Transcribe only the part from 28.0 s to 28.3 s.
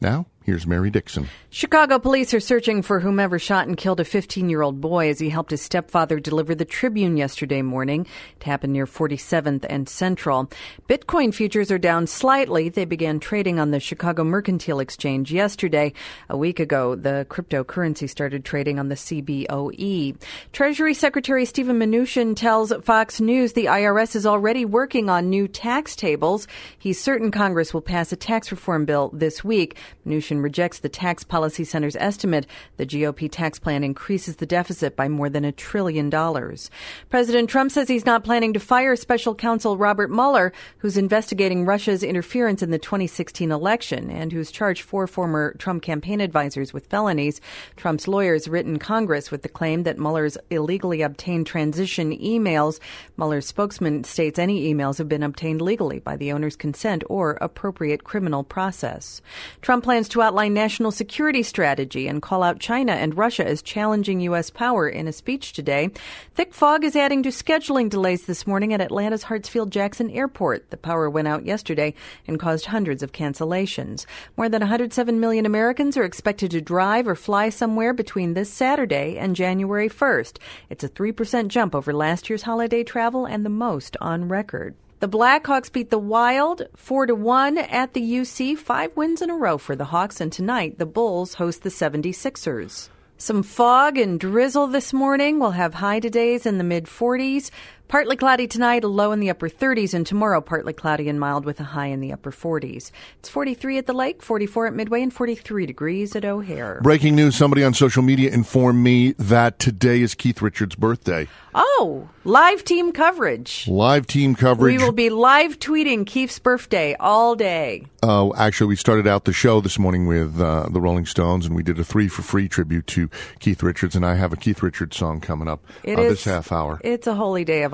a